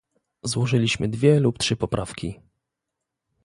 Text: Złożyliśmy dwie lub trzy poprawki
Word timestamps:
Złożyliśmy 0.43 1.07
dwie 1.07 1.39
lub 1.39 1.57
trzy 1.57 1.75
poprawki 1.75 2.39